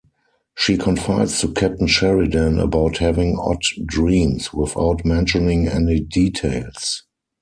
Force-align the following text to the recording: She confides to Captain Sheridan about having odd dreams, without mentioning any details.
She 0.55 0.77
confides 0.79 1.39
to 1.41 1.49
Captain 1.49 1.85
Sheridan 1.85 2.59
about 2.59 2.97
having 2.97 3.37
odd 3.37 3.61
dreams, 3.85 4.51
without 4.51 5.05
mentioning 5.05 5.67
any 5.67 5.99
details. 5.99 7.03